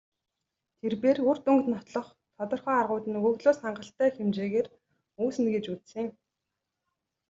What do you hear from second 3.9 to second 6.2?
хэмжээгээр үүснэ гэж үзсэн.